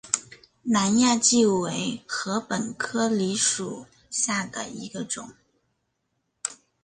[0.63, 5.35] 南亚稷为禾本科黍属下的一个种。